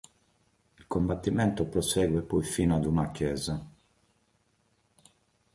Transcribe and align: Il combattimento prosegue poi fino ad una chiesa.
Il 0.79 0.87
combattimento 0.87 1.63
prosegue 1.67 2.23
poi 2.23 2.43
fino 2.43 2.75
ad 2.75 2.85
una 2.87 3.11
chiesa. 3.11 3.63